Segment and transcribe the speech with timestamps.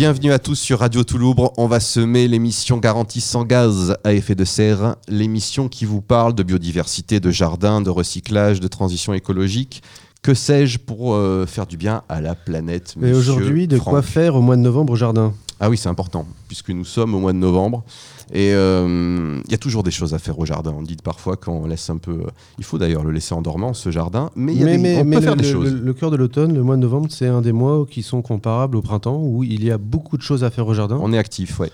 [0.00, 1.34] Bienvenue à tous sur Radio Toulouse.
[1.58, 6.34] On va semer l'émission Garantie sans gaz à effet de serre, l'émission qui vous parle
[6.34, 9.82] de biodiversité, de jardin, de recyclage, de transition écologique.
[10.22, 14.36] Que sais-je pour euh, faire du bien à la planète Mais aujourd'hui, de quoi faire
[14.36, 15.34] au mois de novembre au jardin?
[15.62, 17.84] Ah oui, c'est important, puisque nous sommes au mois de novembre.
[18.32, 20.74] Et euh, il y a toujours des choses à faire au jardin.
[20.76, 22.12] On dit parfois qu'on laisse un peu.
[22.12, 24.30] Euh, il faut d'ailleurs le laisser en dormant, ce jardin.
[24.34, 25.74] Mais, il y a des, on peut faire des choses.
[25.74, 28.76] Le, cœur de l'automne, le mois de novembre, c'est un des mois qui sont comparables
[28.76, 30.98] au printemps, où il y a beaucoup de choses à faire au jardin.
[31.02, 31.70] On est actif, ouais.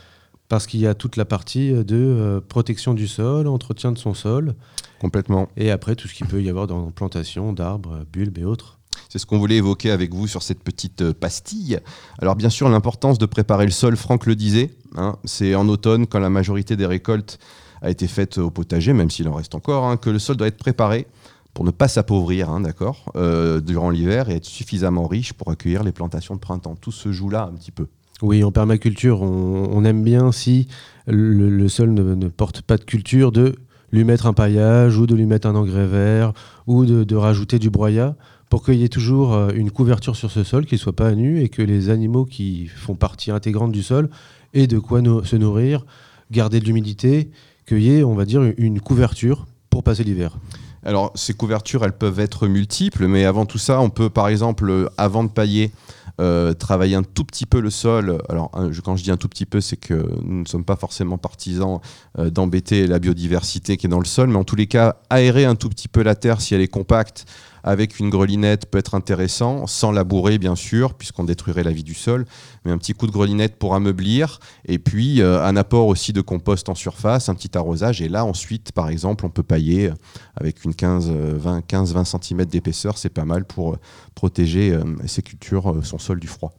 [0.48, 4.14] Parce qu'il y a toute la partie de euh, protection du sol, entretien de son
[4.14, 4.54] sol.
[5.00, 5.48] Complètement.
[5.56, 8.78] Et après, tout ce qu'il peut y avoir dans plantation d'arbres, bulbes et autres.
[9.08, 11.78] C'est ce qu'on voulait évoquer avec vous sur cette petite euh, pastille.
[12.18, 16.06] Alors bien sûr, l'importance de préparer le sol, Franck le disait, hein, c'est en automne
[16.06, 17.38] quand la majorité des récoltes
[17.82, 20.48] a été faite au potager, même s'il en reste encore, hein, que le sol doit
[20.48, 21.06] être préparé
[21.54, 25.84] pour ne pas s'appauvrir, hein, d'accord, euh, durant l'hiver et être suffisamment riche pour accueillir
[25.84, 26.76] les plantations de printemps.
[26.78, 27.86] Tout se joue là un petit peu.
[28.22, 30.68] Oui, en permaculture, on, aime bien si
[31.06, 33.56] le, sol ne, porte pas de culture de
[33.92, 36.32] lui mettre un paillage ou de lui mettre un engrais vert
[36.66, 38.16] ou de, de rajouter du broyat
[38.48, 41.08] pour qu'il y ait toujours euh, une couverture sur ce sol qui ne soit pas
[41.08, 44.08] à nu et que les animaux qui font partie intégrante du sol
[44.54, 45.84] aient de quoi se nourrir,
[46.30, 47.30] garder de l'humidité,
[47.66, 50.38] qu'il y ait, on va dire, une couverture pour passer l'hiver.
[50.84, 54.70] Alors, ces couvertures, elles peuvent être multiples, mais avant tout ça, on peut, par exemple,
[54.70, 55.72] euh, avant de pailler,
[56.20, 58.22] euh, travailler un tout petit peu le sol.
[58.28, 58.52] Alors,
[58.84, 61.80] quand je dis un tout petit peu, c'est que nous ne sommes pas forcément partisans
[62.16, 65.56] d'embêter la biodiversité qui est dans le sol, mais en tous les cas, aérer un
[65.56, 67.26] tout petit peu la terre si elle est compacte
[67.66, 71.94] avec une grelinette peut être intéressant, sans labourer bien sûr, puisqu'on détruirait la vie du
[71.94, 72.24] sol,
[72.64, 76.20] mais un petit coup de grelinette pour ameublir, et puis euh, un apport aussi de
[76.20, 79.90] compost en surface, un petit arrosage, et là ensuite, par exemple, on peut pailler
[80.36, 83.78] avec une 15-20 15, cm d'épaisseur, c'est pas mal pour euh,
[84.14, 86.54] protéger euh, ses cultures, son sol du froid.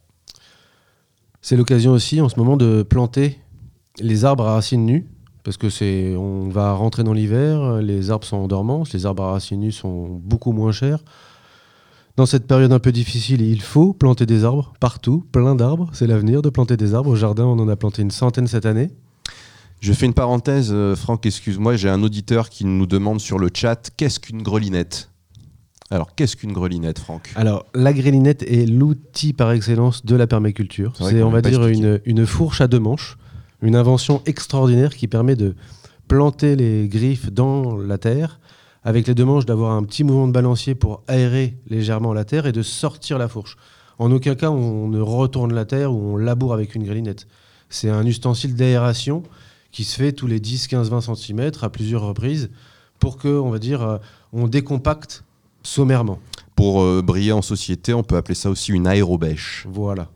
[1.40, 3.40] C'est l'occasion aussi en ce moment de planter
[3.98, 5.06] les arbres à racines nues
[5.48, 9.22] parce que c'est, on va rentrer dans l'hiver, les arbres sont en dormance, les arbres
[9.22, 11.02] à racines nues sont beaucoup moins chers.
[12.16, 15.88] Dans cette période un peu difficile, il faut planter des arbres partout, plein d'arbres.
[15.94, 17.08] C'est l'avenir de planter des arbres.
[17.08, 18.90] Au jardin, on en a planté une centaine cette année.
[19.80, 23.48] Je fais une parenthèse, euh, Franck, excuse-moi, j'ai un auditeur qui nous demande sur le
[23.54, 25.08] chat qu'est-ce qu'une grelinette?
[25.90, 27.30] Alors, qu'est-ce qu'une grelinette, Franck?
[27.36, 30.92] Alors, la grelinette est l'outil par excellence de la permaculture.
[30.98, 33.16] C'est, on va dire, une, une, fourche à deux manches
[33.62, 35.54] une invention extraordinaire qui permet de
[36.06, 38.40] planter les griffes dans la terre,
[38.82, 42.46] avec les deux manches d'avoir un petit mouvement de balancier pour aérer légèrement la terre
[42.46, 43.56] et de sortir la fourche.
[43.98, 47.26] En aucun cas on ne retourne la terre ou on laboure avec une grelinette.
[47.68, 49.22] C'est un ustensile d'aération
[49.72, 52.50] qui se fait tous les 10, 15, 20 cm à plusieurs reprises
[52.98, 53.98] pour que, on va dire, euh,
[54.32, 55.24] on décompacte
[55.62, 56.18] sommairement.
[56.56, 59.66] Pour euh, briller en société, on peut appeler ça aussi une aérobèche.
[59.70, 60.08] Voilà.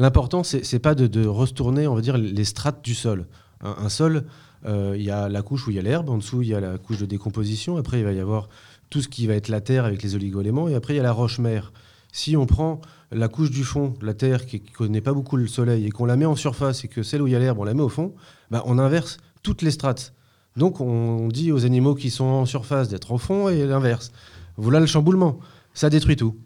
[0.00, 3.26] L'important, c'est pas de, retourner, on va dire, les strates du sol.
[3.60, 4.24] Un, sol,
[4.64, 6.54] euh, il y a la couche où il y a l'herbe, en dessous, il y
[6.54, 8.48] a la couche de décomposition, après, il va y avoir
[8.88, 11.02] tout ce qui va être la terre avec les oligoéléments, et après, il y a
[11.02, 11.74] la roche-mère.
[12.12, 12.80] Si on prend
[13.12, 16.06] la couche du fond, la terre qui ne connaît pas beaucoup le soleil, et qu'on
[16.06, 17.82] la met en surface, et que celle où il y a l'herbe, on la met
[17.82, 18.14] au fond,
[18.50, 20.14] bah, on inverse toutes les strates.
[20.56, 24.12] Donc on dit aux animaux qui sont en surface d'être au fond, et l'inverse.
[24.56, 25.40] Voilà le chamboulement.
[25.74, 26.36] Ça détruit tout.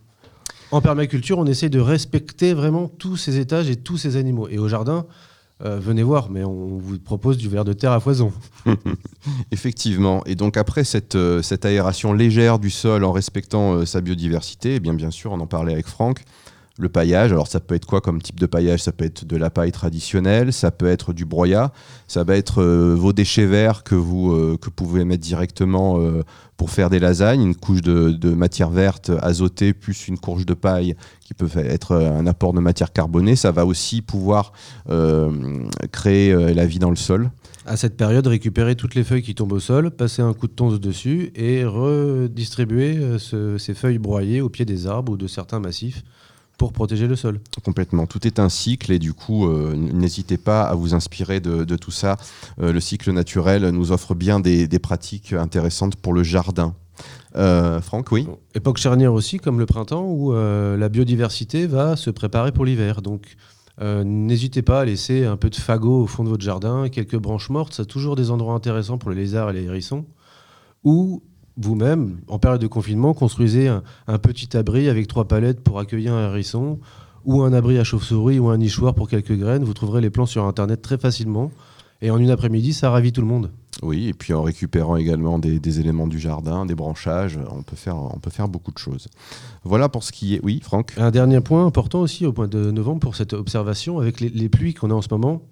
[0.70, 4.48] En permaculture, on essaie de respecter vraiment tous ces étages et tous ces animaux.
[4.48, 5.06] Et au jardin,
[5.64, 8.32] euh, venez voir, mais on vous propose du verre de terre à foison.
[9.52, 10.22] Effectivement.
[10.26, 14.76] Et donc après cette, euh, cette, aération légère du sol en respectant euh, sa biodiversité,
[14.76, 16.24] eh bien, bien sûr, on en parlait avec Franck,
[16.78, 18.82] le paillage, alors ça peut être quoi comme type de paillage?
[18.82, 21.72] Ça peut être de la paille traditionnelle, ça peut être du broyat,
[22.08, 26.00] ça va être vos déchets verts que vous, que pouvez mettre directement
[26.56, 30.94] pour faire des lasagnes, une couche de, matière verte azotée plus une courge de paille
[31.20, 33.36] qui peut être un apport de matière carbonée.
[33.36, 34.52] Ça va aussi pouvoir
[34.88, 35.30] euh,
[35.90, 37.30] créer euh, la vie dans le sol.
[37.66, 40.52] À cette période, récupérer toutes les feuilles qui tombent au sol, passer un coup de
[40.52, 45.60] tonze dessus et redistribuer euh, ces feuilles broyées au pied des arbres ou de certains
[45.60, 46.04] massifs
[46.58, 47.40] pour protéger le sol.
[47.64, 48.06] Complètement.
[48.06, 51.90] Tout est un cycle et du coup, euh, n'hésitez pas à vous inspirer de, tout
[51.90, 52.16] ça.
[52.60, 56.74] Euh, le cycle naturel nous offre bien des, pratiques intéressantes pour le jardin.
[57.36, 58.28] Euh, Franck, oui?
[58.54, 63.02] Époque charnière aussi, comme le printemps, où la biodiversité va se préparer pour l'hiver.
[63.02, 63.36] Donc,
[63.80, 67.50] n'hésitez pas à laisser un peu de fagot au fond de votre jardin, quelques branches
[67.50, 67.74] mortes.
[67.74, 70.04] C'est toujours des endroits intéressants pour les lézards et les hérissons.
[70.84, 71.22] Ou
[71.56, 76.28] vous-même, en période de confinement, construisez un, petit abri avec trois palettes pour accueillir un
[76.28, 76.78] hérisson,
[77.24, 79.64] ou un abri à chauve-souris, ou un nichoir pour quelques graines.
[79.64, 81.50] Vous trouverez les plans sur Internet très facilement.
[82.02, 83.50] Et en une après-midi, ça ravit tout le monde.
[83.82, 87.96] Oui, et puis en récupérant également des, éléments du jardin, des branchages, on peut, faire,
[87.96, 89.08] on peut faire beaucoup de choses.
[89.64, 90.40] Voilà pour ce qui est.
[90.42, 94.20] Oui, Franck Un dernier point important aussi au point de novembre pour cette observation, avec
[94.20, 95.42] les, pluies qu'on a en ce moment,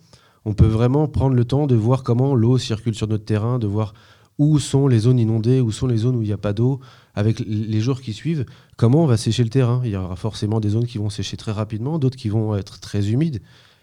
[0.44, 3.66] on peut vraiment prendre le temps de voir comment l'eau circule sur notre terrain, de
[3.66, 3.94] voir
[4.38, 6.80] où sont les zones inondées, où sont les zones où il n'y a pas d'eau,
[7.14, 8.46] avec les jours qui suivent,
[8.76, 9.82] comment on va sécher le terrain?
[9.84, 12.80] Il y aura forcément des zones qui vont sécher très rapidement, d'autres qui vont être
[12.80, 13.42] très humides.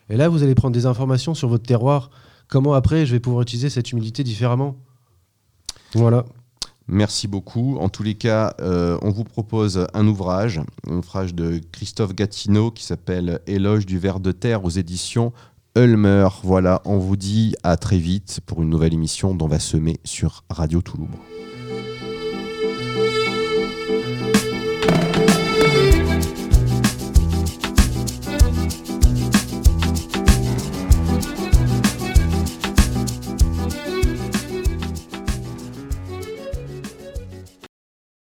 [0.09, 2.09] Et là, vous allez prendre des informations sur votre terroir
[2.47, 4.75] comment après je vais pouvoir utiliser cette humidité différemment?
[5.93, 6.25] Voilà.
[6.87, 7.77] Merci beaucoup.
[7.77, 10.59] En tous les cas, euh, on vous propose un ouvrage,
[10.89, 15.31] un ouvrage de Christophe Gatineau qui s'appelle Éloge du ver de terre aux éditions
[15.79, 16.27] Ulmer.
[16.43, 20.43] Voilà, on vous dit à très vite pour une nouvelle émission dont va semer sur
[20.49, 21.07] Radio Toulouse.